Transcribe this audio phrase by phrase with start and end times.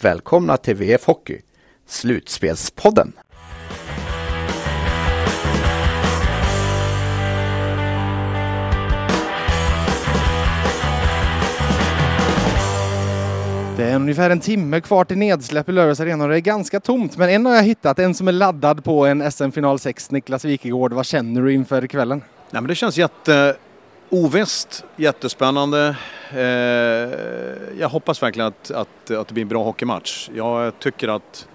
[0.00, 1.40] välkomna till VF Hockey,
[1.86, 3.12] Slutspelspodden.
[13.76, 16.80] Det är ungefär en timme kvar till nedsläpp i Lördags Arena och det är ganska
[16.80, 17.16] tomt.
[17.16, 20.92] Men en har jag hittat, en som är laddad på en SM-final 6, Niklas Wikegård.
[20.92, 22.22] Vad känner du inför kvällen?
[22.50, 23.56] Nej, men det känns jätte
[24.10, 25.96] ovisst, jättespännande.
[26.34, 27.10] Eh,
[27.78, 30.28] jag hoppas verkligen att, att, att det blir en bra hockeymatch.
[30.34, 31.48] Jag tycker att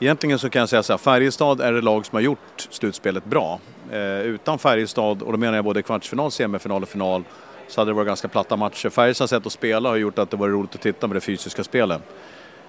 [0.00, 3.24] egentligen så kan jag säga så här, Färjestad är det lag som har gjort slutspelet
[3.24, 3.60] bra.
[3.90, 7.24] Eh, utan Färjestad, och då menar jag både kvartsfinal, semifinal och final,
[7.68, 8.88] så hade det varit ganska platta matcher.
[8.88, 11.64] Färjestads sätt att spela har gjort att det var roligt att titta på det fysiska
[11.64, 12.02] spelet.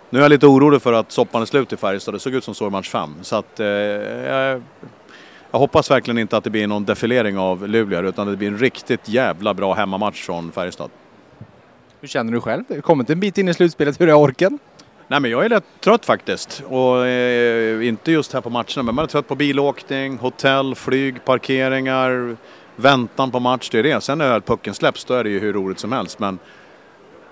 [0.09, 2.14] Nu är jag lite orolig för att soppan är slut i Färjestad.
[2.14, 3.09] Det såg ut som så i match 5.
[3.22, 4.62] Så att, eh, jag,
[5.52, 8.58] jag hoppas verkligen inte att det blir någon defilering av Luleå utan det blir en
[8.58, 10.90] riktigt jävla bra hemmamatch från Färjestad.
[12.06, 12.64] Hur känner du själv?
[12.70, 14.02] Har du Kommit en bit in i slutspelet.
[14.02, 14.59] Hur är orken?
[15.08, 16.64] Nej men jag är rätt trött faktiskt.
[16.67, 21.25] Och eh, inte just här på matcherna men man är trött på bilåkning, hotell, flyg,
[21.25, 22.38] parkeringar,
[22.75, 23.70] väntan på match.
[23.70, 24.02] Det är det.
[24.02, 26.20] Sen när pucken släpps då är det ju hur roligt som helst.
[26.20, 26.39] Men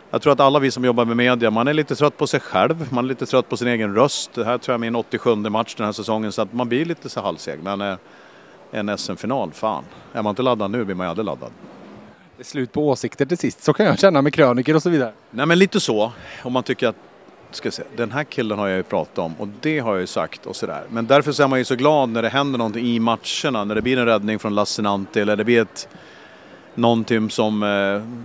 [0.09, 2.39] jag tror att alla vi som jobbar med media, man är lite trött på sig
[2.39, 2.87] själv.
[2.93, 4.33] Man är lite trött på sin egen röst.
[4.33, 6.85] Det här tror jag är min 87 match den här säsongen så att man blir
[6.85, 7.59] lite så halvseg.
[7.63, 7.97] Men eh,
[8.71, 9.83] en SM-final, fan.
[10.13, 11.51] Är man inte laddad nu blir man ju aldrig laddad.
[12.37, 13.63] Det är slut på åsikter till sist.
[13.63, 15.11] Så kan jag känna med kröniker och så vidare.
[15.31, 16.11] Nej men lite så.
[16.43, 16.95] Om man tycker att
[17.51, 20.07] ska säga, den här killen har jag ju pratat om och det har jag ju
[20.07, 20.83] sagt och sådär.
[20.89, 23.63] Men därför så är man ju så glad när det händer någonting i matcherna.
[23.63, 25.87] När det blir en räddning från Lassinantti eller det blir ett
[26.75, 27.69] någonting som eh,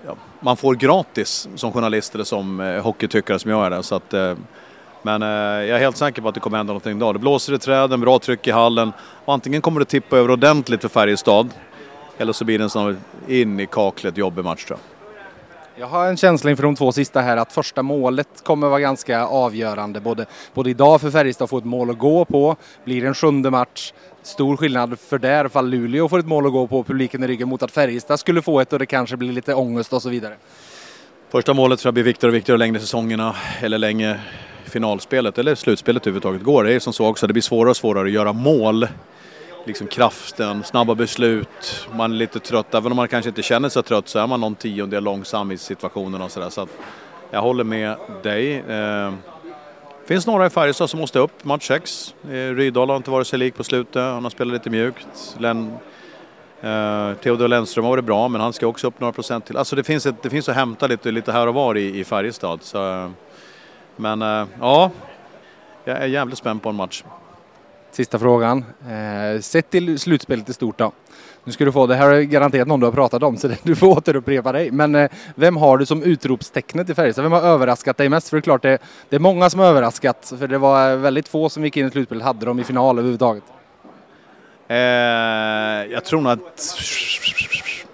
[0.06, 3.70] ja, man får gratis som journalist eller som eh, hockeytyckare som jag är.
[3.70, 3.82] Där.
[3.82, 4.34] Så att, eh,
[5.02, 7.14] men eh, jag är helt säker på att det kommer hända någonting idag.
[7.14, 8.92] Det blåser i träden, bra tryck i hallen
[9.24, 11.48] och antingen kommer det tippa över ordentligt för Färjestad
[12.18, 12.98] eller så blir det en sån
[13.28, 14.98] in i kaklet jobbig match tror jag.
[15.80, 19.24] Jag har en känsla inför de två sista här att första målet kommer vara ganska
[19.26, 20.00] avgörande.
[20.00, 22.56] Både, både idag för Färjestad att få ett mål att gå på.
[22.84, 23.92] Blir det en sjunde match.
[24.22, 27.48] Stor skillnad för där fall Luleå får ett mål att gå på publiken i ryggen
[27.48, 30.34] mot att Färjestad skulle få ett och det kanske blir lite ångest och så vidare.
[31.30, 34.20] Första målet tror jag blir viktigare och viktigare längre säsongerna eller länge
[34.64, 36.64] finalspelet eller slutspelet överhuvudtaget går.
[36.64, 38.86] Det är som så också, det blir svårare och svårare att göra mål
[39.68, 41.88] liksom kraften, snabba beslut.
[41.96, 44.40] Man är lite trött, även om man kanske inte känner sig trött så är man
[44.40, 46.50] någon tiondel långsam i situationen och sådär.
[46.50, 46.66] Så
[47.30, 48.58] jag håller med dig.
[48.58, 49.12] Eh,
[50.06, 52.14] finns några i Färjestad som måste upp, match 6.
[52.24, 55.36] Eh, Rydahl har inte varit sig lik på slutet, han har spelat lite mjukt.
[55.38, 55.72] Len,
[56.60, 59.56] eh, Theodor Lennström har varit bra, men han ska också upp några procent till.
[59.56, 62.04] Alltså det finns, ett, det finns att hämta lite, lite här och var i, i
[62.04, 62.62] Färjestad.
[62.62, 63.10] Så, eh,
[63.96, 64.90] men eh, ja,
[65.84, 67.04] jag är jävligt spänd på en match.
[67.98, 68.64] Sista frågan.
[68.88, 70.92] Eh, sett till slutspelet i stort då.
[71.44, 73.76] Nu ska du få, det här är garanterat någon du har pratat om så du
[73.76, 74.70] får återupprepa dig.
[74.70, 77.22] Men eh, vem har du som utropstecknet i Färjestad?
[77.22, 78.28] Vem har överraskat dig mest?
[78.28, 78.78] För det är klart det,
[79.08, 80.32] det är många som har överraskat.
[80.38, 83.44] För det var väldigt få som gick in i slutspelet hade dem i final överhuvudtaget.
[84.68, 84.76] Eh,
[85.92, 86.78] jag tror nog att...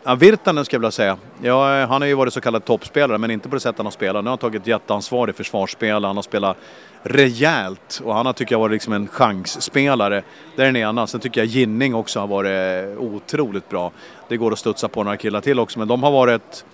[0.04, 1.18] Ja, Virtanen skulle jag vilja säga.
[1.42, 3.90] Ja, han har ju varit så kallad toppspelare men inte på det sätt han har
[3.90, 4.24] spelat.
[4.24, 6.56] Nu har han tagit jätteansvar i försvarsspel, han har spelat
[7.02, 10.22] rejält och han har tycker jag varit liksom en chansspelare.
[10.56, 11.06] Det är den ena.
[11.06, 13.92] Sen tycker jag Ginning också har varit otroligt bra.
[14.28, 16.64] Det går att studsa på några killar till också men de har varit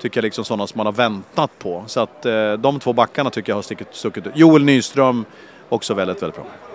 [0.00, 1.84] tycker jag liksom sådana som man har väntat på.
[1.86, 4.32] Så att eh, de två backarna tycker jag har stuckit ut.
[4.34, 5.24] Joel Nyström
[5.68, 6.69] också väldigt, väldigt bra.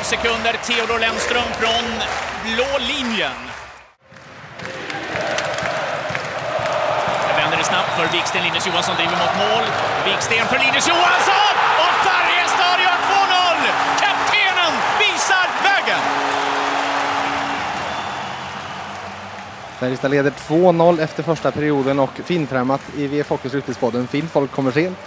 [0.00, 0.52] 35 sekunder.
[0.66, 1.84] Theodor Lennström från
[2.44, 3.40] blå linjen.
[7.28, 8.42] Det vänder det snabbt för Viksten.
[8.42, 9.64] Linus Johansson driver mot mål.
[10.04, 11.54] Viksten för Linus Johansson!
[11.84, 13.56] Och Färjestad gör 2-0!
[14.00, 16.00] Kaptenen visar vägen!
[19.78, 24.06] Färjestad leder 2-0 efter första perioden och finfrämmat i VF Hockey Slutspelspodden.
[24.06, 24.98] Fint folk kommer sent.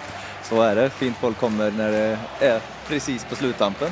[0.43, 0.89] Så är det.
[0.89, 3.89] Fint folk kommer när det är precis på sluttampen.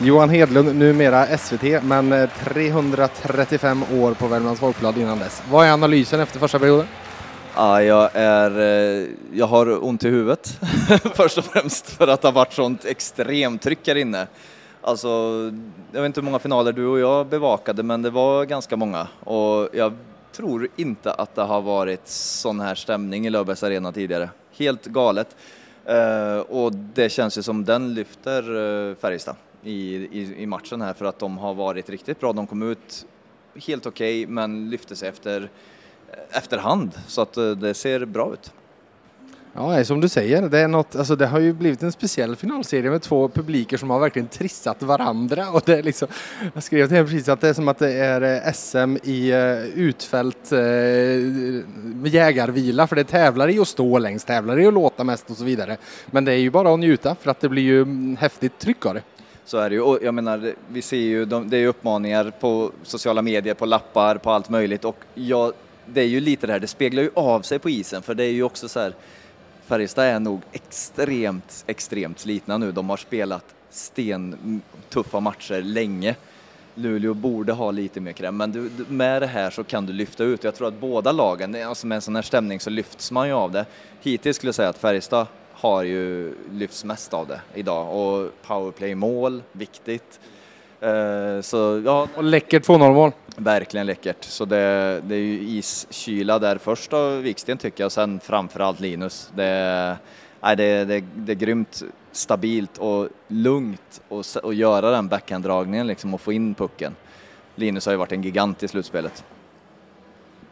[0.00, 5.42] Johan Hedlund, numera SVT, men eh, 335 år på Värmlands Folkblad innan dess.
[5.50, 6.86] Vad är analysen efter första perioden?
[7.56, 10.60] Ja, jag, är, eh, jag har ont i huvudet
[11.14, 14.26] först och främst för att det har varit sånt extremt tryck här inne.
[14.80, 15.08] Alltså,
[15.92, 19.08] jag vet inte hur många finaler du och jag bevakade, men det var ganska många
[19.24, 19.92] och jag
[20.32, 24.28] tror inte att det har varit sån här stämning i Löfbergs Arena tidigare.
[24.56, 25.36] Helt galet.
[25.84, 31.04] Eh, och det känns ju som den lyfter Färjestad i, i, i, matchen här för
[31.04, 32.32] att de har varit riktigt bra.
[32.32, 33.06] De kom ut
[33.66, 35.50] helt okej okay, men lyfte sig efter,
[36.12, 38.52] eh, efterhand så att eh, det ser bra ut.
[39.56, 42.90] Ja, som du säger, det, är något, alltså det har ju blivit en speciell finalserie
[42.90, 45.50] med två publiker som har verkligen trissat varandra.
[45.50, 46.08] Och det är liksom,
[46.54, 49.32] jag skrev till precis att det är som att det är eh, SM i
[49.74, 50.58] utfält eh,
[52.04, 55.44] jägarvila, för det tävlar i att stå längst, tävlar i att låta mest och så
[55.44, 55.76] vidare.
[56.06, 58.86] Men det är ju bara att njuta för att det blir ju mm, häftigt tryck
[58.86, 59.02] av det.
[59.44, 59.80] Så är det ju.
[59.80, 64.16] Och jag menar, vi ser ju, det är ju uppmaningar på sociala medier, på lappar,
[64.16, 65.52] på allt möjligt och jag,
[65.86, 68.24] det är ju lite det här, det speglar ju av sig på isen för det
[68.24, 68.94] är ju också så här
[69.66, 72.72] Färjestad är nog extremt, extremt slitna nu.
[72.72, 76.16] De har spelat stentuffa matcher länge.
[76.74, 80.24] Luleå borde ha lite mer kräm, men du, med det här så kan du lyfta
[80.24, 80.44] ut.
[80.44, 83.34] Jag tror att båda lagen, alltså med en sån här stämning så lyfts man ju
[83.34, 83.66] av det.
[84.02, 85.26] Hittills skulle jag säga att Färjestad
[85.64, 90.20] har ju lyfts mest av det idag och powerplay-mål, viktigt.
[90.82, 92.08] Uh, så, ja.
[92.16, 93.12] Och läckert 2-0 mål.
[93.36, 94.24] Verkligen läckert.
[94.24, 98.80] Så det, det är ju iskyla där först av Viksten tycker jag och sen framförallt
[98.80, 99.30] Linus.
[99.34, 99.96] Det,
[100.40, 101.82] nej, det, det, det är grymt
[102.12, 104.02] stabilt och lugnt
[104.42, 106.96] att göra den backhanddragningen liksom och få in pucken.
[107.54, 109.24] Linus har ju varit en gigant i slutspelet.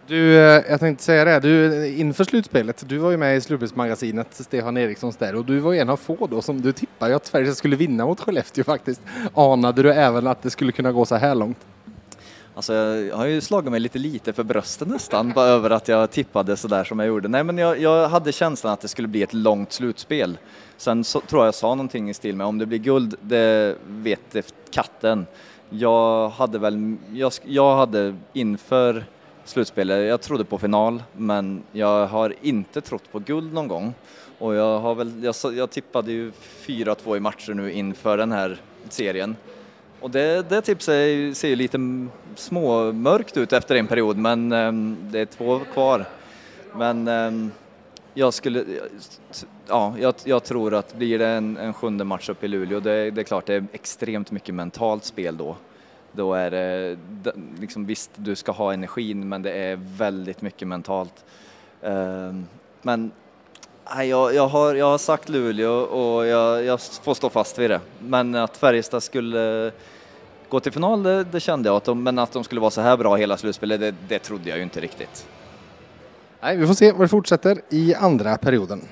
[0.06, 4.26] Du, eh, jag tänkte säga det, du, inför slutspelet, du var ju med i slutspelsmagasinet
[4.30, 7.54] Stefan Erikssons där och du var en av få då som du tippade att Sverige
[7.54, 9.00] skulle vinna mot Skellefteå faktiskt.
[9.34, 11.58] Anade du även att det skulle kunna gå så här långt?
[12.54, 16.10] Alltså jag har ju slagit mig lite lite för bröstet nästan bara över att jag
[16.10, 17.28] tippade så där som jag gjorde.
[17.28, 20.38] Nej men jag, jag hade känslan att det skulle bli ett långt slutspel.
[20.76, 23.76] Sen så, tror jag jag sa någonting i stil med om det blir guld, det
[23.86, 24.36] vet
[24.70, 25.26] katten.
[25.70, 29.04] Jag hade väl, jag, jag hade inför
[29.44, 33.94] slutspelet, jag trodde på final men jag har inte trott på guld någon gång.
[34.38, 36.32] Och jag har väl, jag, jag tippade ju
[36.66, 39.36] 4-2 i matcher nu inför den här serien.
[40.00, 41.78] Och det, det tipset ser ju lite
[42.36, 46.04] småmörkt ut efter en period men um, det är två kvar.
[46.76, 47.50] Men um,
[48.14, 48.64] jag skulle,
[49.68, 53.10] ja, jag, jag, tror att blir det en, en sjunde match upp i Luleå, det,
[53.10, 55.56] det, är klart det är extremt mycket mentalt spel då.
[56.12, 56.96] Då är det,
[57.60, 61.24] liksom, visst du ska ha energin men det är väldigt mycket mentalt.
[61.82, 62.46] Ehm,
[62.82, 63.12] men
[63.94, 67.70] Nej, jag, jag, har, jag har sagt Luleå och jag, jag, får stå fast vid
[67.70, 67.80] det.
[67.98, 69.72] Men att Färjestad skulle
[70.48, 71.76] gå till final, det, det kände jag.
[71.76, 74.48] Att de, men att de skulle vara så här bra hela slutspelet, det, det trodde
[74.48, 75.26] jag ju inte riktigt.
[76.40, 78.88] Nej, vi får se vad det fortsätter i andra perioden.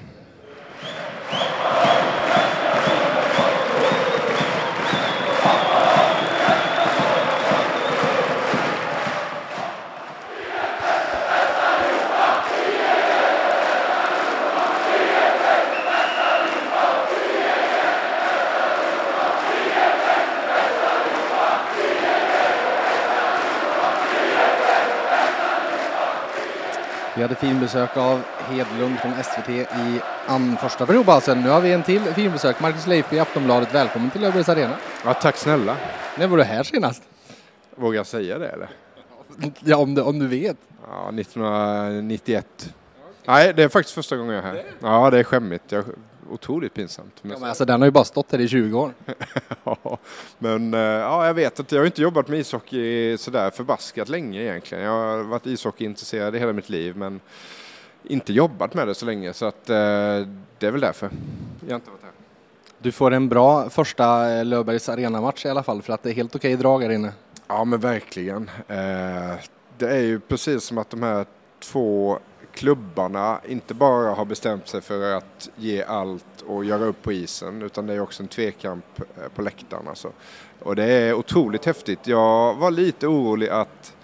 [27.30, 31.40] Hade finbesök av Hedlund från SVT i an första periodpausen.
[31.40, 32.60] Nu har vi en till finbesök.
[32.60, 33.75] Marcus Leifby i Aftonbladet.
[33.75, 34.76] Välkommen till Löfbergs Arena.
[35.04, 35.76] Ja, tack snälla.
[36.18, 37.02] När var du här senast?
[37.76, 38.68] Vågar jag säga det eller?
[39.60, 40.56] Ja, om du, om du vet.
[40.90, 42.75] Ja, 1991.
[43.26, 44.64] Nej, det är faktiskt första gången jag är här.
[44.80, 45.72] Ja, det är skämmigt.
[45.72, 45.84] Jag
[46.30, 47.14] otroligt pinsamt.
[47.22, 48.94] Ja, men alltså, den har ju bara stått här i 20 år.
[49.64, 49.99] ja,
[50.38, 51.75] men eh, ja, jag vet inte.
[51.75, 54.84] Jag har inte jobbat med ishockey sådär förbaskat länge egentligen.
[54.84, 57.20] Jag har varit ishockeyintresserad i hela mitt liv men
[58.02, 59.76] inte jobbat med det så länge så att eh,
[60.58, 61.10] det är väl därför
[61.68, 62.10] jag inte varit här.
[62.78, 66.14] Du får en bra första eh, Löfbergs arenamatch i alla fall för att det är
[66.14, 67.12] helt okej drag här inne.
[67.49, 68.50] Ja men verkligen.
[69.78, 71.26] Det är ju precis som att de här
[71.60, 72.18] två
[72.52, 77.62] klubbarna inte bara har bestämt sig för att ge allt och göra upp på isen
[77.62, 79.88] utan det är också en tvekamp eh, på läktaren.
[79.88, 80.12] Alltså.
[80.62, 82.07] Och det är otroligt häftigt.
[82.07, 83.95] Jag var lite orolig att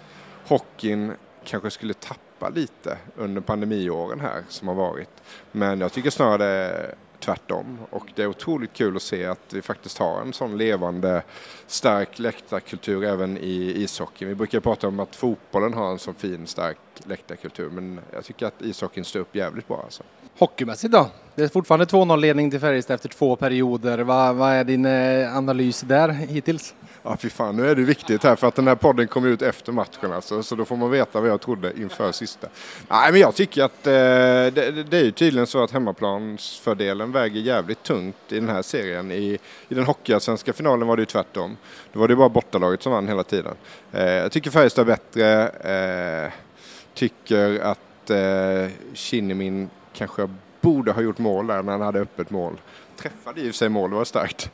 [0.47, 1.13] hockeyn
[1.43, 5.09] kanske skulle tappa lite under pandemiåren här som har varit.
[5.51, 7.79] Men jag tycker snarare det är tvärtom.
[7.89, 11.23] Och det är otroligt kul att se att vi faktiskt har en sån levande
[11.67, 14.29] stark läktarkultur även i ishockeyn.
[14.29, 18.45] Vi brukar prata om att fotbollen har en sån fin stark läktarkultur men jag tycker
[18.45, 20.03] att ishockeyn står upp jävligt bra alltså.
[20.37, 21.09] Hockeymässigt då?
[21.35, 23.97] Det är fortfarande 2-0 ledning till Färjestad efter två perioder.
[23.97, 26.75] Vad, vad är din eh, analys där hittills?
[27.03, 29.41] Ja, fy fan, nu är det viktigt här för att den här podden kommer ut
[29.41, 32.47] efter matchen alltså, så då får man veta vad jag trodde inför sista.
[32.87, 37.41] Nej, men jag tycker att eh, det, det, är ju tydligen så att hemmaplansfördelen väger
[37.41, 39.11] jävligt tungt i den här serien.
[39.11, 41.57] I, i den hockeyallsvenska finalen var det ju tvärtom.
[41.93, 43.53] Då var det bara bortalaget som vann hela tiden.
[43.91, 45.47] Eh, jag tycker Färjestad är bättre.
[46.25, 46.31] Eh,
[46.93, 50.29] tycker att eh, Kinnimin kanske
[50.61, 52.61] borde ha gjort mål där när han hade öppet mål.
[52.97, 54.51] Träffade i och för sig mål, det var starkt.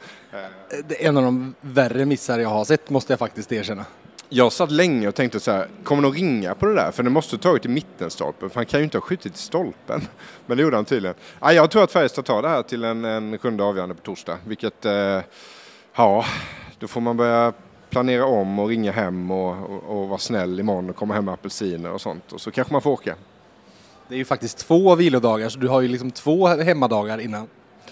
[0.88, 3.86] Det är en av de värre missar jag har sett måste jag faktiskt erkänna.
[4.30, 6.92] Jag satt länge och tänkte så här, kommer de ringa på det där?
[6.92, 9.38] För den måste ha tagit i mittenstolpen, för han kan ju inte ha skjutit i
[9.38, 10.02] stolpen.
[10.46, 11.16] Men det gjorde han tydligen.
[11.40, 14.38] Ja, jag tror att Färjestad tar det här till en, en sjunde avgörande på torsdag,
[14.48, 15.20] vilket, eh,
[15.96, 16.26] ja,
[16.80, 17.54] då får man börja
[17.90, 21.34] planera om och ringa hem och, och, och vara snäll imorgon och komma hem med
[21.34, 22.32] apelsiner och sånt.
[22.32, 23.16] Och så kanske man får åka.
[24.08, 27.48] Det är ju faktiskt två vilodagar så du har ju liksom två hemmadagar innan.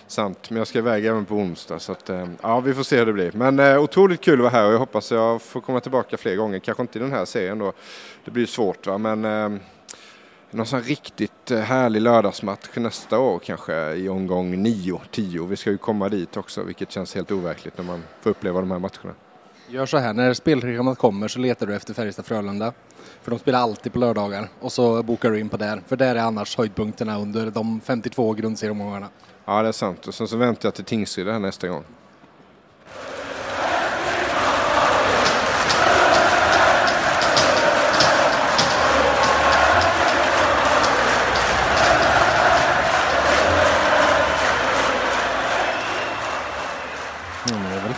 [0.08, 2.98] Sant, men jag ska iväg även på onsdag så att, eh, ja, vi får se
[2.98, 3.32] hur det blir.
[3.32, 6.36] Men eh, otroligt kul att vara här och jag hoppas jag får komma tillbaka fler
[6.36, 6.60] gånger.
[6.60, 7.74] Kanske inte i den här serien då.
[8.26, 9.62] Det blir svårt va, men eh,
[10.52, 15.48] någon sån riktigt eh, härlig lördagsmatch nästa år kanske i omgång 9-10.
[15.48, 18.72] Vi ska ju komma dit också vilket känns helt overkligt när man får uppleva de
[18.72, 19.14] här matcherna.
[19.72, 22.74] Gör så här, när spelschemat kommer så letar du efter Färjestad-Frölunda.
[23.22, 25.82] För de spelar alltid på lördagar och så bokar du in på där.
[25.88, 29.10] För där är annars höjdpunkterna under de 52 grundserieomgångarna.
[29.46, 30.08] Ja, det är sant.
[30.08, 31.84] Och sen så väntar jag till Tingsryd här nästa gång.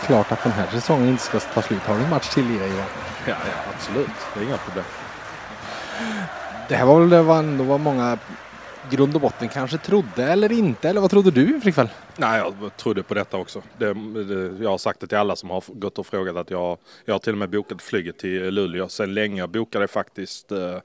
[0.06, 1.82] Klart att den här säsongen inte ska ta slut.
[1.82, 2.86] Har du en match till i dig Johan?
[3.26, 4.10] Ja, ja, absolut.
[4.34, 4.84] Det är inga problem.
[6.68, 8.18] Det här var väl det var ändå vad många
[8.90, 10.88] grund och botten kanske trodde eller inte.
[10.88, 11.88] Eller vad trodde du Frickvall?
[12.16, 13.62] Nej, jag trodde på detta också.
[13.78, 13.94] Det,
[14.24, 17.14] det, jag har sagt det till alla som har gått och frågat att jag, jag
[17.14, 18.88] har till och med bokat flyget till Luleå.
[18.88, 20.78] Sen länge jag bokade faktiskt, eh,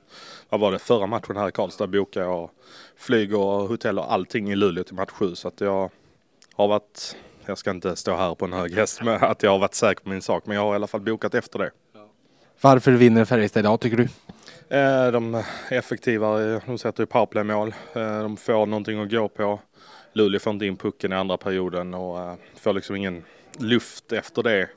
[0.50, 2.50] vad var det, förra matchen här i Karlstad bokade jag
[2.98, 5.36] flyg och hotell och allting i Luleå till match 7.
[5.36, 5.90] Så att jag
[6.54, 7.16] har varit,
[7.50, 10.04] jag ska inte stå här på en hög häst med att jag har varit säker
[10.04, 10.44] på min sak.
[10.46, 11.72] Men jag har i alla fall bokat efter det.
[12.62, 14.04] Varför vinner Färjestad idag tycker du?
[14.78, 17.74] Eh, De är effektivare, de sätter ju powerplaymål.
[17.94, 19.60] Eh, De får någonting att gå på.
[20.14, 23.24] Luleå får inte in pucken i andra perioden och eh, får liksom ingen
[23.60, 24.70] luft efter det.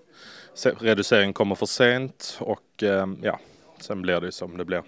[0.78, 3.38] Reduceringen kommer för sent och eh, ja,
[3.80, 4.82] sen blir det som det blir.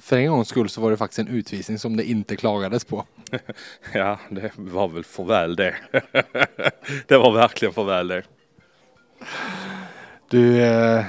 [0.00, 3.06] För en gångs skull så var det faktiskt en utvisning som det inte klagades på.
[3.94, 5.74] Ja, det var väl för väl det.
[7.06, 8.22] det var verkligen för väl det.
[10.28, 11.04] Du, eh,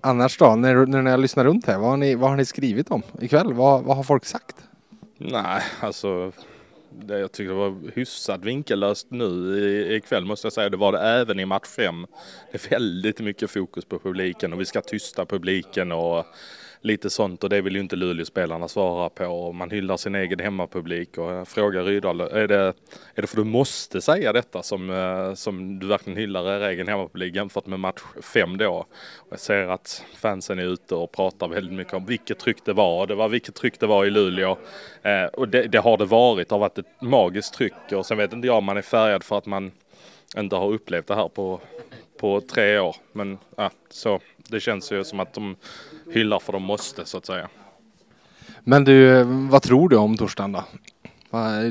[0.00, 2.44] annars då, när, när ni har lyssnat runt här, vad har ni, vad har ni
[2.44, 3.52] skrivit om ikväll?
[3.52, 4.56] Vad, vad har folk sagt?
[5.18, 6.32] Nej, alltså
[6.90, 10.68] det, jag tycker det var hyfsat vinkellöst nu ikväll måste jag säga.
[10.68, 12.06] Det var det även i match 5.
[12.52, 16.26] Det är väldigt mycket fokus på publiken och vi ska tysta publiken och
[16.82, 19.26] lite sånt och det vill ju inte Luleåspelarna svara på.
[19.26, 22.74] Och man hyllar sin egen hemmapublik och eh, frågar Rydahl, är det,
[23.14, 26.88] är det för du måste säga detta som, eh, som du verkligen hyllar er egen
[26.88, 28.86] hemmapublik jämfört med match fem då?
[29.16, 32.72] Och jag ser att fansen är ute och pratar väldigt mycket om vilket tryck det
[32.72, 33.06] var.
[33.06, 34.56] Det var vilket tryck det var i Luleå.
[35.02, 36.48] Eh, och det, det har det varit.
[36.48, 39.24] Det har varit ett magiskt tryck och sen vet inte jag om man är färgad
[39.24, 39.72] för att man
[40.36, 41.60] inte har upplevt det här på,
[42.18, 42.96] på tre år.
[43.12, 45.56] Men ja, så det känns ju som att de
[46.10, 47.48] hyllar för de måste så att säga.
[48.60, 50.64] Men du, eh, vad tror du om torsdagen då?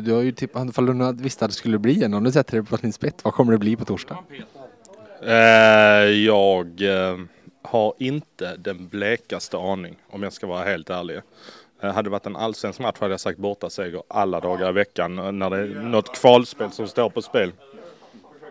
[0.04, 2.58] Du har ju tippat, ifall du visste att det skulle bli en, om du sätter
[2.58, 4.18] det på sin spett, vad kommer det bli på torsdag?
[5.22, 7.18] Eh, jag eh,
[7.62, 11.22] har inte den blekaste aning om jag ska vara helt ärlig.
[11.82, 14.72] Eh, hade det varit en allsvensk match hade jag sagt borta seger alla dagar i
[14.72, 17.52] veckan när det är något kvalspel som står på spel.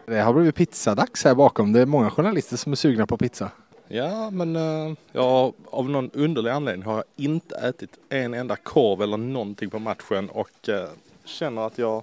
[0.06, 1.72] Det har blivit pizzadags här bakom.
[1.72, 3.50] Det är många journalister som är sugna på pizza.
[3.90, 9.02] Ja, men eh, jag, av någon underlig anledning har jag inte ätit en enda korv
[9.02, 10.88] eller någonting på matchen och eh,
[11.24, 12.02] känner att jag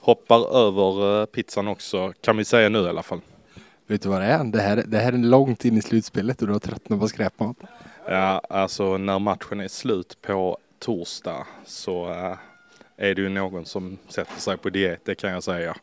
[0.00, 3.20] hoppar över eh, pizzan också, kan vi säga nu i alla fall.
[3.86, 4.44] Vet du vad det är?
[4.44, 7.56] Det här, det här är långt in i slutspelet och du har tröttnat på skräpmat.
[8.06, 12.06] Ja, alltså när matchen är slut på torsdag så
[12.96, 15.76] är det ju någon som sätter sig på diet, det kan jag säga.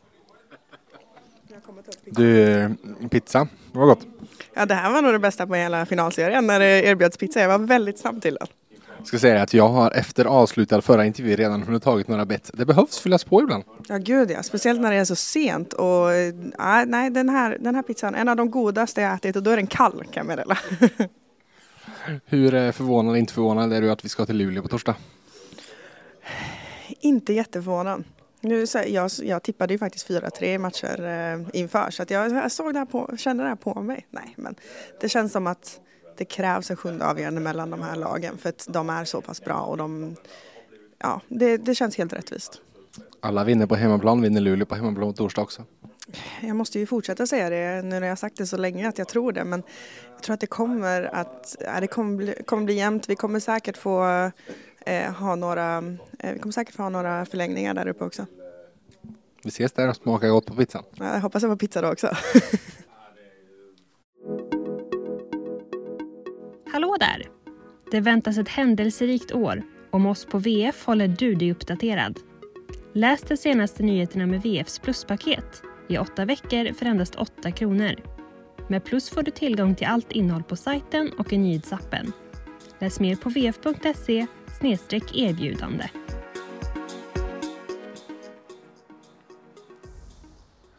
[2.04, 2.76] Du,
[3.10, 4.06] pizza, det var gott.
[4.54, 7.40] Ja, det här var nog det bästa på hela finalserien när det erbjöds pizza.
[7.40, 8.48] Jag var väldigt snabb till den.
[8.98, 12.50] Jag ska säga att jag har efter avslutad förra intervju redan hunnit tagit några bett.
[12.54, 13.64] Det behövs fyllas på ibland.
[13.88, 14.42] Ja, gud ja.
[14.42, 15.72] Speciellt när det är så sent.
[15.72, 16.12] Och,
[16.58, 19.50] ja, nej, den här, den här pizzan, en av de godaste jag ätit och då
[19.50, 20.58] är den kall kan jag meddela.
[22.26, 24.94] Hur eh, förvånad, inte förvånad är du att vi ska till Luleå på torsdag?
[27.00, 28.04] inte jätteförvånad.
[28.40, 32.52] Nu, så, jag, jag tippade ju faktiskt 4-3 matcher eh, inför så att jag, jag
[32.52, 34.06] såg det här på, kände det här på mig.
[34.10, 34.54] Nej, men
[35.00, 35.80] det känns som att
[36.16, 39.44] det krävs en sjunde avgörande mellan de här lagen för att de är så pass
[39.44, 40.16] bra och de,
[40.98, 42.60] ja, det, det känns helt rättvist.
[43.20, 45.64] Alla vinner på hemmaplan, vinner Luleå på hemmaplan på torsdag också.
[46.40, 49.08] Jag måste ju fortsätta säga det nu när jag sagt det så länge att jag
[49.08, 49.62] tror det men
[50.14, 53.08] jag tror att det kommer att, ja, det kommer bli, kommer bli jämnt.
[53.08, 54.30] Vi kommer säkert få
[54.86, 55.76] eh, ha några,
[56.18, 58.26] eh, vi kommer säkert få ha några förlängningar där uppe också.
[59.42, 60.84] Vi ses där och smakar gott på pizzan.
[60.94, 62.06] Ja, Jag hoppas jag får pizza då också.
[66.72, 67.28] Hallå där!
[67.90, 69.62] Det väntas ett händelserikt år.
[69.90, 72.18] Om oss på VF håller du dig uppdaterad.
[72.92, 77.94] Läs de senaste nyheterna med VFs pluspaket i åtta veckor för endast 8 kronor.
[78.68, 82.12] Med Plus får du tillgång till allt innehåll på sajten och i nyhetsappen.
[82.80, 84.26] Läs mer på vf.se
[85.14, 85.90] erbjudande.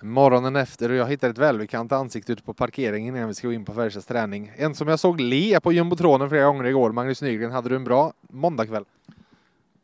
[0.02, 3.54] Morgonen efter och jag hittade ett välbekant ansikte ute på parkeringen innan vi ska gå
[3.54, 4.52] in på Färjestads träning.
[4.56, 7.52] En som jag såg le på jumbotronen flera gånger igår, Magnus Nygren.
[7.52, 8.86] Hade du en bra måndagkväll?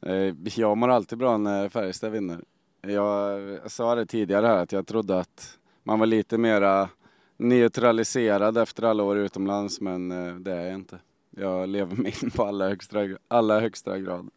[0.05, 2.41] Eh, Jag mår alltid bra när Färjestad vinner.
[2.81, 6.89] Jag sa det tidigare här att jag trodde att man var lite mera
[7.38, 11.00] neutraliserad efter alla år utomlands men eh, det är jag inte.
[11.39, 14.29] Jag lever mig in på alla högsta, alla högsta grad.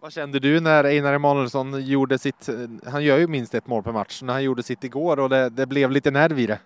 [0.00, 2.48] Vad kände du när Einar Emanuelsson gjorde sitt,
[2.86, 5.48] han gör ju minst ett mål per match, när han gjorde sitt igår och det,
[5.48, 6.58] det blev lite nerv i det?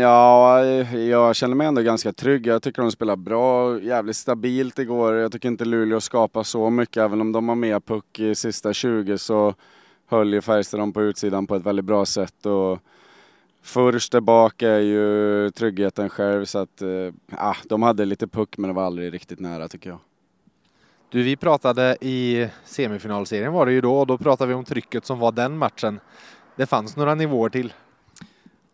[0.00, 2.46] Ja, jag känner mig ändå ganska trygg.
[2.46, 5.14] Jag tycker de spelar bra, jävligt stabilt igår.
[5.14, 6.96] Jag tycker inte Luleå skapar så mycket.
[6.96, 9.54] Även om de har mer puck i sista 20 så
[10.06, 12.46] höll ju Färjestad dem på utsidan på ett väldigt bra sätt.
[12.46, 12.78] Och
[13.66, 16.88] först där bak är ju tryggheten själv så att, eh,
[17.30, 19.98] ah, de hade lite puck men det var aldrig riktigt nära tycker jag.
[21.08, 25.06] Du, vi pratade i semifinalserien var det ju då och då pratade vi om trycket
[25.06, 26.00] som var den matchen.
[26.56, 27.72] Det fanns några nivåer till.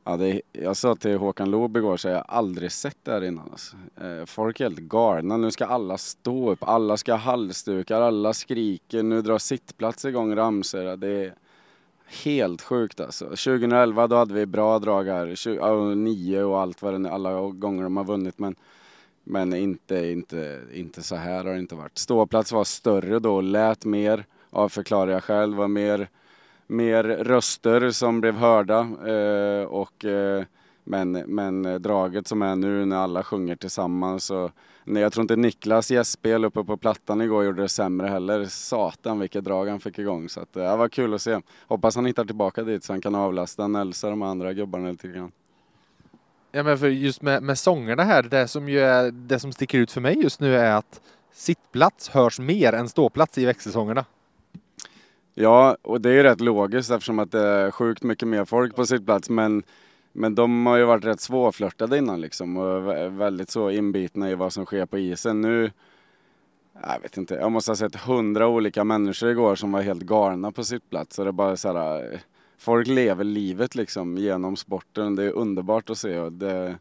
[0.04, 3.24] Ja, det, jag sa till Håkan Loob igår så jag har aldrig sett det här
[3.24, 3.48] innan.
[3.52, 3.76] Alltså.
[4.00, 5.36] Eh, Folk är helt galna.
[5.36, 9.02] Nu ska alla stå upp, alla ska ha halsdukar, alla skriker.
[9.02, 10.96] Nu drar sittplats igång ramsor.
[10.96, 11.34] Det är
[12.24, 13.24] helt sjukt alltså.
[13.24, 15.94] 2011 då hade vi bra drag här.
[15.94, 18.38] nio och allt vad det är, alla gånger de har vunnit.
[18.38, 18.56] Men,
[19.24, 21.98] men inte, inte, inte så här har det inte varit.
[21.98, 24.24] Ståplats var större då, lät mer.
[24.50, 25.56] Av förklarar jag själv.
[25.56, 26.08] Var mer
[26.72, 28.78] mer röster som blev hörda.
[29.06, 30.44] Eh, och, eh,
[30.84, 34.30] men, men draget som är nu när alla sjunger tillsammans.
[34.30, 34.50] Och,
[34.84, 38.44] nej, jag tror inte Niklas gästspel uppe på plattan igår gjorde det sämre heller.
[38.44, 40.28] Satan vilket drag han fick igång.
[40.28, 41.40] Så att, eh, det var kul att se.
[41.66, 45.32] Hoppas han hittar tillbaka dit så han kan avlasta Nelsa de andra gubbarna lite grann.
[46.52, 49.78] Ja, men för just med, med sångerna här, det som, ju är, det som sticker
[49.78, 51.00] ut för mig just nu är att
[51.32, 54.04] sittplats hörs mer än ståplats i växelsångerna.
[55.34, 58.76] Ja, och det är ju rätt logiskt eftersom att det är sjukt mycket mer folk
[58.76, 59.30] på sitt plats.
[59.30, 59.62] Men,
[60.12, 62.86] men de har ju varit rätt svårflörtade innan liksom och
[63.20, 65.40] väldigt så inbitna i vad som sker på isen.
[65.40, 65.70] Nu,
[66.82, 70.52] jag vet inte, jag måste ha sett hundra olika människor igår som var helt galna
[70.52, 71.16] på sitt plats.
[71.16, 72.20] Så det är bara så här,
[72.58, 75.16] folk lever livet liksom genom sporten.
[75.16, 76.78] Det är underbart att se och det,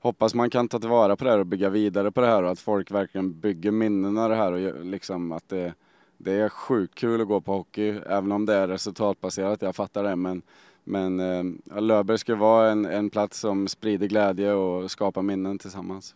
[0.00, 2.50] hoppas man kan ta tillvara på det här och bygga vidare på det här och
[2.50, 5.74] att folk verkligen bygger minnen av det här och liksom att det
[6.18, 10.02] det är sjukt kul att gå på hockey, även om det är resultatbaserat, jag fattar
[10.02, 10.16] det.
[10.16, 10.42] Men,
[10.84, 16.14] men eh, Löfberg ska vara en, en plats som sprider glädje och skapar minnen tillsammans.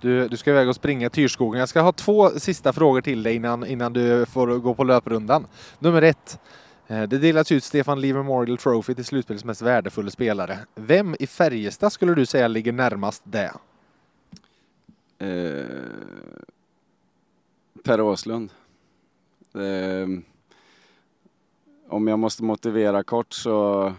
[0.00, 1.60] Du, du ska iväg och springa Tyrskogen.
[1.60, 5.46] Jag ska ha två sista frågor till dig innan, innan du får gå på löprundan.
[5.78, 6.38] Nummer ett.
[6.86, 10.58] eh, Det delas ut Stefan Lee Memorial Trophy till slutspelets mest värdefulla spelare.
[10.74, 13.52] Vem i Färjestad skulle du säga ligger närmast det?
[15.18, 15.66] Eh,
[17.84, 18.50] per Åslund.
[19.54, 20.08] Eh,
[21.88, 23.92] om jag måste motivera kort så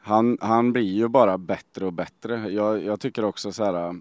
[0.00, 2.50] han, han blir ju bara bättre och bättre.
[2.50, 4.00] Jag, jag tycker också så här.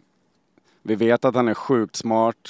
[0.81, 2.49] Vi vet att han är sjukt smart.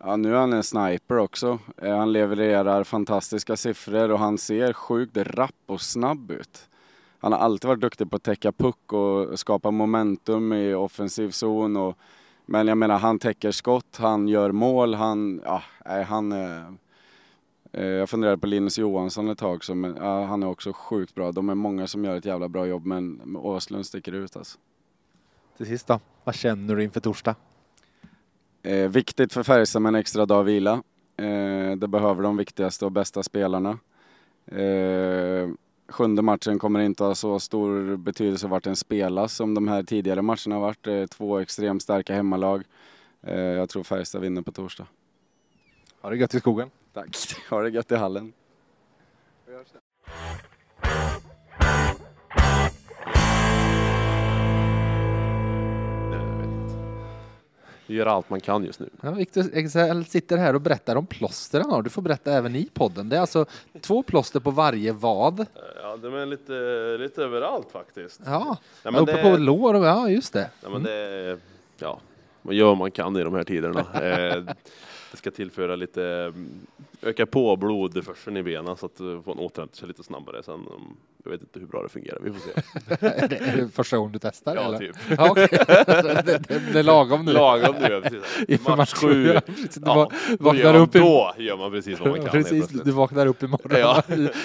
[0.00, 1.58] Ja, nu är han en sniper också.
[1.76, 6.68] Eh, han levererar fantastiska siffror och han ser sjukt rapp och snabb ut.
[7.18, 11.76] Han har alltid varit duktig på att täcka puck och skapa momentum i offensiv zon
[11.76, 11.98] och
[12.46, 15.62] Men jag menar, han täcker skott, han gör mål, han, ja,
[16.08, 16.32] han
[17.84, 21.32] jag funderade på Linus Johansson ett tag, så, men, ja, han är också sjukt bra.
[21.32, 24.58] De är många som gör ett jävla bra jobb, men Åslund sticker ut alltså.
[25.56, 27.34] Till sist då, vad känner du inför torsdag?
[28.62, 30.82] Eh, viktigt för Färjestad med en extra dag vila.
[31.16, 33.78] Eh, det behöver de viktigaste och bästa spelarna.
[34.46, 35.48] Eh,
[35.88, 40.22] sjunde matchen kommer inte ha så stor betydelse vart den spelas som de här tidigare
[40.22, 40.86] matcherna har varit.
[40.86, 42.64] Eh, två extremt starka hemmalag.
[43.22, 44.86] Eh, jag tror Färjestad vinner på torsdag.
[46.00, 46.70] Ha det gött i skogen.
[46.98, 47.16] Tack.
[47.50, 48.32] Ha det gött i hallen.
[57.86, 58.88] Vi gör allt man kan just nu.
[59.00, 61.82] Ja, Victor Ejdsell sitter här och berättar om plåster han har.
[61.82, 63.08] Du får berätta även i podden.
[63.08, 63.46] Det är alltså
[63.80, 65.46] två plåster på varje vad.
[65.82, 66.52] Ja, de är lite,
[66.98, 68.20] lite överallt faktiskt.
[68.24, 69.74] Ja, Ja, men uppe det- på lår.
[69.74, 70.50] och- Ja, just det.
[70.62, 71.38] Ja, men det,
[71.78, 72.00] ja,
[72.42, 73.80] man gör vad man kan i de här tiderna.
[73.94, 74.42] Eh,
[75.10, 76.66] det ska tillföra lite, mm,
[77.02, 80.42] öka på blodförseln i benen så att eh, man återhämtar sig lite snabbare.
[80.42, 80.66] Sen,
[81.24, 82.50] jag vet inte hur bra det fungerar, vi får se.
[83.06, 84.54] är, det, är det första gången du testar?
[84.56, 84.78] Ja, eller?
[84.78, 84.96] typ.
[85.18, 85.48] Ja, okej.
[85.86, 87.32] det, det, det är lagom nu.
[87.32, 88.22] Lagom nu, ja, precis.
[88.48, 89.26] Inför Match sju.
[89.34, 89.40] Ja.
[89.46, 92.48] Du Ja, va- då vaknar upp i- då gör man precis vad man kan, helt
[92.48, 94.02] Precis, du vaknar upp imorgon Ja.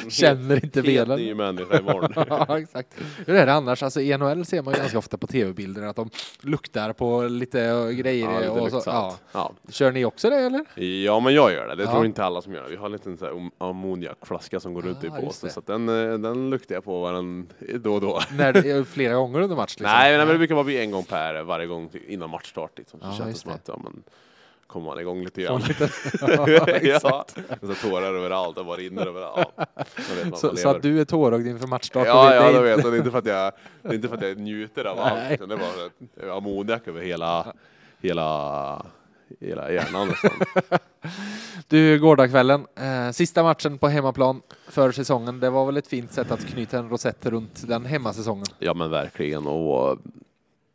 [0.09, 1.19] känner inte Helt benen.
[1.19, 2.25] ny människa imorgon.
[2.47, 2.87] ja, exakt.
[3.27, 3.83] Hur är det annars?
[3.83, 6.09] Alltså, I NHL ser man ganska ofta på tv-bilder att de
[6.41, 8.31] luktar på lite grejer.
[8.31, 9.21] Ja, lite och så, luktsalt.
[9.31, 9.51] ja.
[9.69, 10.83] Kör ni också det eller?
[11.05, 11.75] Ja, men jag gör det.
[11.75, 11.91] Det Ja.
[11.91, 12.69] tror inte alla som gör det.
[12.69, 15.53] Vi har en liten så här am- ammoniakflaska som går runt i Ah, påsen, det.
[15.53, 17.47] så den, eh, den luktar jag på var den,
[17.79, 18.21] då och då.
[18.37, 19.71] När det flera gånger under match?
[19.79, 19.85] Liksom.
[19.97, 22.77] Nej, nej, men det brukar bli en gång per varje gång innan matchstart.
[22.77, 22.99] Liksom.
[22.99, 24.03] Så Ja, känns det som att ja, men,
[24.67, 25.61] kommer man igång lite grann.
[25.61, 25.89] lite-
[26.21, 27.37] ja, Ja, exakt.
[27.61, 29.47] Och så tårar överallt och bara rinner överallt.
[29.57, 29.75] Ja,
[30.29, 32.07] man Så, så att du är tårögd inför matchstart?
[32.07, 32.91] Ja, ja, är vet jag.
[32.93, 35.29] Det är inte för att jag, det är inte för att jag njuter av allt.
[35.29, 37.53] Det är bara ammoniak över hela,
[38.01, 38.85] hela,
[39.39, 40.31] hela hjärnan nästan.
[41.67, 45.39] Du, gårdagskvällen, eh, sista matchen på hemmaplan för säsongen.
[45.39, 48.45] Det var väl ett fint sätt att knyta en rosett runt den hemmasäsongen?
[48.59, 49.97] Ja men verkligen och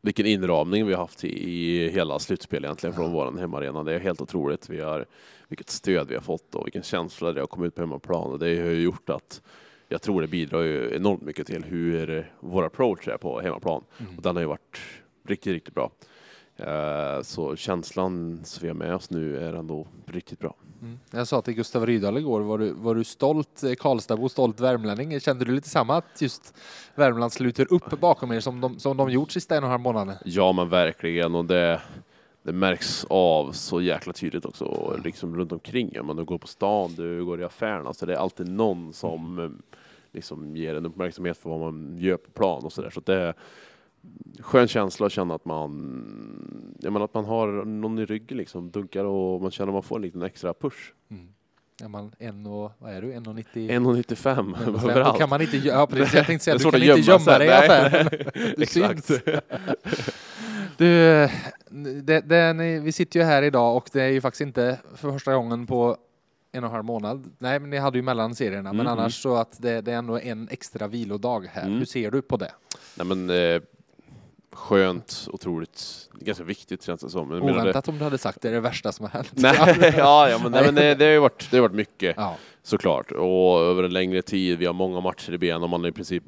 [0.01, 3.85] vilken inramning vi har haft i, hela slutspel egentligen från våran hemmaarena.
[3.85, 4.69] Det är helt otroligt.
[4.69, 5.07] Vi har,
[5.49, 8.39] vilket stöd vi har fått och vilken känsla det har kommit ut på hemmaplan och
[8.39, 9.43] det har ju gjort att
[9.89, 13.85] jag tror det bidrar ju enormt mycket till hur vår approach är på hemmaplan.
[14.17, 14.79] Och den har ju varit
[15.29, 15.91] riktigt, riktigt bra.
[16.59, 20.55] Eh, Så känslan som vi har med oss nu är ändå riktigt bra.
[20.83, 20.99] Mm.
[21.11, 25.21] Jag sa till Gustav Rydahl igår, var du, var du stolt eh, Karlstadbo, stolt värmlänning?
[25.21, 26.55] Kände du lite samma, att just
[26.95, 29.83] Värmland sluter upp bakom er som de, som de gjort sista en och en halv
[29.83, 30.15] månaden?
[30.25, 31.81] Ja men verkligen och det,
[32.43, 35.91] det märks av så jäkla tydligt också och liksom runt omkring.
[35.95, 38.93] Ja, men du går på stan, du går i affärerna så det är alltid någon
[38.93, 39.51] som eh,
[40.13, 42.91] liksom ger en uppmärksamhet för vad man gör på plan och sådär.
[42.91, 43.35] Så att det är
[44.41, 48.71] skön känsla att känna att man, jag menar, att man har någon i ryggen liksom,
[48.71, 50.93] dunkar och man känner att man får en liten extra push.
[51.83, 53.45] Är man en och, vad är du, 1,90?
[53.55, 55.19] 1,95 Då överallt.
[55.19, 57.47] kan man inte, ja precis, jag tänkte säga, du kan att inte gömma gömma dig
[57.49, 58.09] i affären.
[58.57, 59.07] Du syns.
[60.77, 61.29] Du,
[62.03, 65.13] det, det, ni, vi sitter ju här idag och det är ju faktiskt inte för
[65.13, 65.97] första gången på
[66.53, 67.31] en och en halv månad.
[67.39, 69.97] Nej, men ni hade ju mellan serierna, men Mm, annars så att det, det är
[69.97, 71.67] ändå en extra vilodag här.
[71.67, 71.79] Mm.
[71.79, 72.53] Hur ser du på det?
[72.97, 73.61] Nej men eh,
[74.59, 77.29] skönt, otroligt, ganska viktigt känns det som.
[77.29, 79.33] Menar det- Oväntat om du hade sagt det är det värsta som har hänt.
[79.35, 79.55] Nej,
[79.97, 82.37] ja, ja, men, nej, men det, det har ju varit, det har varit mycket Ja.
[82.63, 84.59] såklart och över en längre tid.
[84.59, 86.25] Vi har många matcher i benen och man är i princip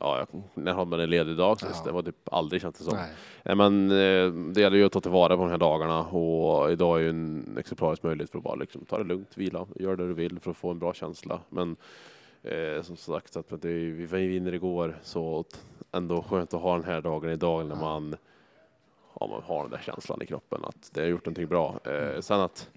[0.00, 1.84] Ja, när har man en ledig dag sist?
[1.84, 2.94] Det var typ aldrig känts det som.
[2.96, 3.10] Nej.
[3.42, 6.98] Nej, men eh, det gäller ju att ta tillvara på de här dagarna och idag
[6.98, 10.06] är ju en exemplarisk möjlighet för att bara liksom, ta det lugnt, vila, gör det
[10.08, 11.40] du vill för att få en bra känsla.
[11.48, 11.76] Men
[12.42, 15.44] eh, som sagt, att det, vi vinner igår så
[15.92, 18.16] ändå skönt att ha den här dagen idag när man,
[19.20, 21.80] ja, man har den där känslan i kroppen att det har gjort någonting bra.
[21.84, 22.70] Eh, sen att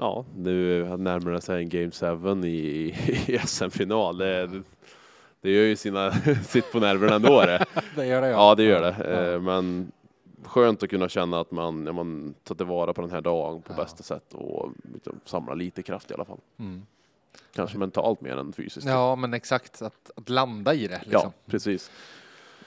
[0.00, 2.94] Ja, nu närmar det sig en Game 7 i,
[3.26, 4.18] i SM-final.
[4.18, 4.62] Det,
[5.40, 7.40] det gör ju sina, sitt på nerverna ändå.
[7.40, 7.66] Det.
[7.96, 8.48] Det gör det, ja.
[8.48, 8.54] ja.
[8.54, 9.32] det gör det.
[9.32, 9.92] Eh, Men
[10.44, 13.72] skönt att kunna känna att man, ja, man tar tillvara på den här dagen på
[13.72, 16.40] bästa sätt och liksom samla lite kraft i alla fall.
[16.58, 16.86] Mm.
[17.54, 18.86] Kanske mentalt mer än fysiskt.
[18.86, 19.82] Ja, men exakt.
[19.82, 21.00] Att, att landa i det.
[21.04, 21.20] Liksom.
[21.24, 21.90] ja precis.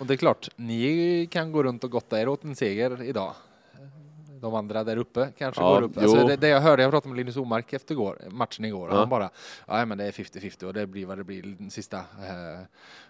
[0.04, 3.34] Och det är klart, ni kan gå runt och gotta er åt en seger idag.
[4.42, 5.98] De andra där uppe kanske Ja, går upp.
[5.98, 8.98] Alltså det, det jag hörde, jag pratade med Linus Omark efter går, matchen igår Ja.
[8.98, 9.30] han bara,
[9.68, 11.98] ja men det är 50-50 och det blir vad det blir den sista.
[11.98, 12.66] Eh,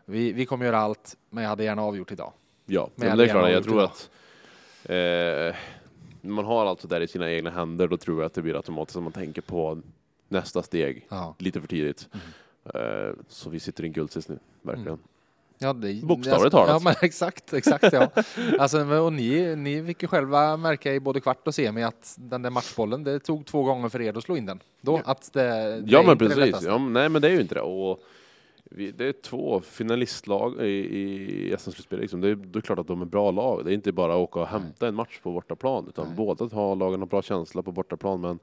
[0.06, 2.34] vi, vi kommer göra allt, men jag hade gärna avgjort idag.
[2.66, 3.52] Ja, Men det är klart.
[3.52, 3.84] Jag tror idag.
[3.86, 4.10] att
[4.84, 5.56] eh,
[6.22, 8.42] när man har allt det där i sina egna händer, då tror jag att det
[8.42, 9.82] blir automatiskt att man tänker på
[10.28, 11.36] nästa steg Ja.
[11.40, 12.10] lite för tidigt.
[12.74, 15.00] Eh, så vi sitter i en guldsits nu, verkligen.
[15.64, 16.70] Ja, det, Bokstavligt alltså, talat.
[16.70, 18.10] Ja, men exakt, exakt ja.
[18.60, 22.42] Alltså, och ni, ni fick ju själva märka i både kvart och semi att den
[22.42, 24.60] där matchbollen, det tog två gånger för er att slå in den.
[24.82, 27.56] Då, att det, det Ja men precis, ja, men nej men det är ju inte
[27.56, 27.62] det.
[27.62, 28.00] Och
[28.76, 32.02] vi, det är två finalistlag i, i SM-slutspelet.
[32.02, 32.22] Liksom.
[32.22, 33.66] Det, är, det är klart att de är bra lag.
[33.66, 35.86] Det är inte bara att åka och hämta en match på bortaplan.
[35.90, 36.16] Utan Nej.
[36.16, 38.22] båda har lagen har bra känsla på bortaplan.
[38.22, 38.40] Men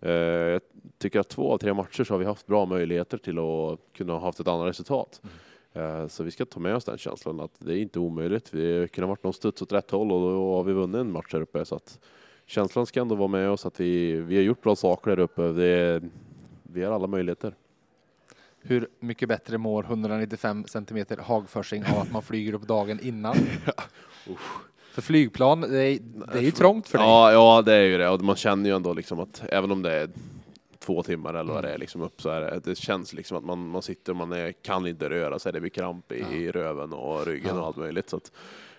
[0.00, 0.60] eh, jag
[0.98, 4.12] tycker att två av tre matcher så har vi haft bra möjligheter till att kunna
[4.12, 5.20] ha haft ett annat resultat.
[5.24, 5.28] Eh,
[6.08, 8.54] så vi ska ta med oss den känslan att det är inte omöjligt.
[8.54, 11.12] Vi kan ha varit någon studs åt rätt håll och då har vi vunnit en
[11.12, 11.64] match här uppe.
[11.64, 11.98] Så att
[12.46, 15.42] känslan ska ändå vara med oss att vi, vi har gjort bra saker där uppe.
[15.42, 16.02] Det,
[16.62, 17.54] vi har alla möjligheter.
[18.60, 23.36] Hur mycket bättre mår 195 centimeter hagförsing av att man flyger upp dagen innan?
[24.94, 25.98] för flygplan, det är,
[26.32, 27.06] det är ju trångt för dig.
[27.06, 28.08] Ja, ja, det är ju det.
[28.08, 30.08] Och man känner ju ändå liksom att även om det är
[30.84, 33.68] två timmar eller vad det är liksom upp så är det, känns liksom att man,
[33.68, 35.52] man sitter och man är, kan inte röra sig.
[35.52, 37.60] Det blir kramp i, i röven och ryggen Ja.
[37.60, 38.10] och allt möjligt.
[38.10, 38.32] Så att,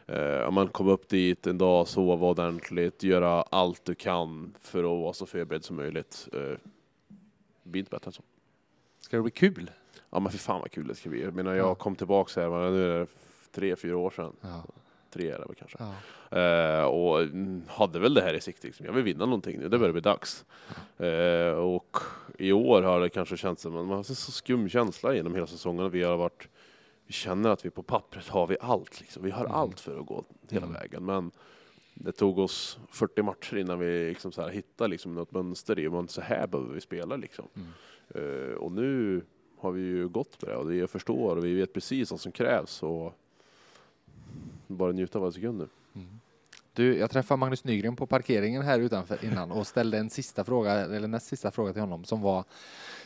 [0.07, 4.79] eh, om man kommer upp dit en dag, sova ordentligt, göra allt du kan för
[4.79, 6.27] att vara så förberedd som möjligt.
[6.33, 6.59] Eh, det
[7.63, 8.23] blir inte bättre än så.
[8.99, 9.71] Ska det bli kul?
[10.09, 11.23] Ja men för fan vad kul det ska bli.
[11.23, 11.75] Jag menar jag Ja.
[11.75, 13.07] kom tillbaks här, nu är det
[13.51, 14.33] tre, fyra år sedan.
[14.41, 14.63] Ja.
[15.15, 15.77] Tre är det väl kanske.
[15.79, 16.39] Ja.
[16.39, 18.67] Eh, och mm, hade väl det här i sikte.
[18.67, 18.85] Liksom.
[18.85, 20.45] Jag vill vinna någonting nu, det börjar bli dags.
[20.97, 21.97] Eh, och
[22.37, 25.89] i år har det kanske känts som man har så skum känsla genom hela säsongen.
[25.91, 26.47] Vi har varit,
[27.07, 28.99] vi känner att vi på pappret har vi allt.
[29.01, 29.23] Liksom.
[29.23, 29.51] Vi har Mm.
[29.55, 30.81] allt för att gå hela Mm.
[30.81, 31.05] vägen.
[31.05, 31.31] Men
[31.93, 35.89] det tog oss 40 matcher innan vi liksom så här hittade liksom något mönster i.
[35.89, 37.45] Men så här behöver vi spela liksom.
[37.55, 37.67] Mm.
[38.49, 39.21] Eh, och nu
[39.59, 42.31] har vi ju gått på det och vi förstår och vi vet precis vad som
[42.31, 42.83] krävs.
[42.83, 43.13] Och
[44.67, 45.67] bara njuta av varje sekund nu.
[46.73, 50.71] Du, jag träffade Magnus Nygren på parkeringen här utanför innan och ställde en sista fråga,
[50.71, 52.43] eller näst sista fråga till honom som var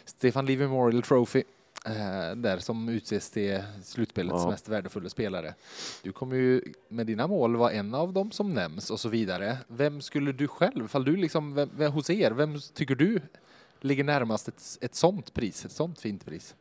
[0.05, 1.43] Stefan Lee Memorial Trophy.
[1.85, 4.49] Eh, där som utses till slutspelets Ja.
[4.49, 5.53] mest värdefulla spelare.
[6.03, 9.57] Du kommer ju med dina mål vara en av dem som nämns och så vidare.
[9.67, 13.21] Vem skulle du själv, fall du liksom, vem, vem, hos er, vem tycker du
[13.81, 16.55] ligger närmast ett, ett sånt pris, ett sånt fint pris?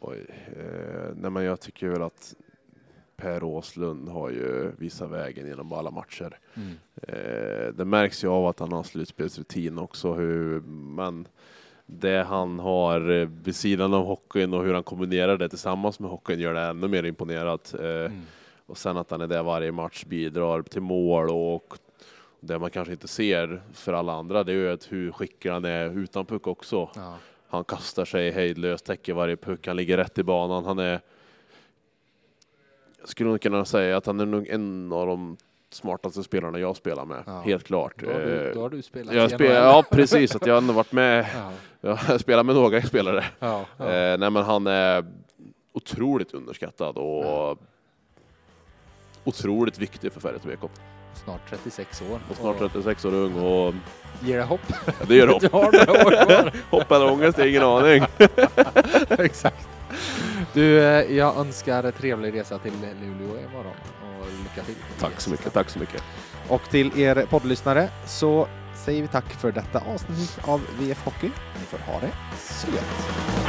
[0.00, 2.34] Oj, eh, nej men jag tycker väl att
[3.16, 6.38] Per Åslund har ju visat vägen genom alla matcher.
[6.54, 6.70] Mm.
[7.02, 10.60] Eh, det märks ju av att han har slutspelsrutin också, hur,
[10.96, 11.28] men
[11.86, 16.10] det han har eh, vid sidan av hockeyn och hur han kombinerar det tillsammans med
[16.10, 17.74] hockeyn gör det ännu mer imponerat.
[17.74, 18.22] Eh, Mm.
[18.66, 21.78] Och sen att han är där varje match, bidrar till mål och
[22.40, 25.64] det man kanske inte ser för alla andra, det är ju att hur skicklig han
[25.64, 26.90] är utan puck också.
[26.94, 27.16] Ja.
[27.48, 30.64] Han kastar sig hejdlöst, täcker varje puck, han ligger rätt i banan.
[30.64, 31.00] Han är...
[33.04, 35.36] Jag skulle nog kunna säga att han är nog en av de
[35.70, 37.22] smartaste spelarna jag spelar med.
[37.26, 37.40] Ja.
[37.40, 37.92] Helt klart.
[37.98, 39.50] Då har du, Eh, då har du spelat jag NHL.
[39.50, 40.36] ja, precis.
[40.36, 41.26] Att jag har varit med.
[41.80, 41.98] Ja.
[42.08, 43.24] Jag spelar med några spelare.
[43.38, 43.84] Ja, ja.
[43.84, 45.04] Eh, nej, men han är
[45.72, 47.58] otroligt underskattad och
[49.24, 50.70] otroligt viktig för Färjestads BK.
[51.24, 52.20] Snart 36 år.
[52.30, 53.74] Och snart 36 år ung och
[54.22, 54.60] Ger det hopp?
[54.86, 55.40] Ja, det gör hopp.
[55.40, 56.52] Du har några år kvar.
[56.70, 58.02] hopp eller ångest, ingen aning.
[59.08, 59.68] Exakt.
[60.52, 63.74] Du, eh, jag önskar trevlig resa till Luleå imorgon
[64.20, 64.74] och lycka till.
[65.00, 66.02] Tack så mycket, tack så mycket.
[66.48, 71.30] Och till er poddlyssnare så säger vi tack för detta avsnitt av VF Hockey.
[71.60, 73.43] Ni får ha det så gött.